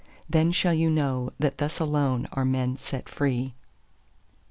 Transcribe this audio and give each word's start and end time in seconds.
Then 0.27 0.51
shall 0.51 0.73
you 0.73 0.89
know 0.89 1.31
that 1.37 1.59
thus 1.59 1.77
alone 1.77 2.27
are 2.33 2.43
men 2.43 2.75
set 2.75 3.07
free. 3.07 3.53